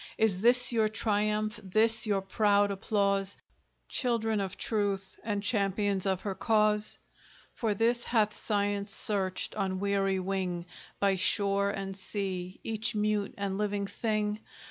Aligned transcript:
Is 0.17 0.41
this 0.41 0.73
your 0.73 0.89
triumph 0.89 1.59
this 1.63 2.07
your 2.07 2.21
proud 2.23 2.71
applause, 2.71 3.37
Children 3.87 4.41
of 4.41 4.57
Truth, 4.57 5.15
and 5.23 5.43
champions 5.43 6.07
of 6.07 6.21
her 6.21 6.33
cause? 6.33 6.97
For 7.53 7.75
this 7.75 8.05
hath 8.05 8.35
Science 8.35 8.91
searched, 8.91 9.53
on 9.53 9.79
weary 9.79 10.19
wing, 10.19 10.65
By 10.99 11.17
shore 11.17 11.69
and 11.69 11.95
sea, 11.95 12.59
each 12.63 12.95
mute 12.95 13.35
and 13.37 13.59
living 13.59 13.85
thing? 13.85 14.39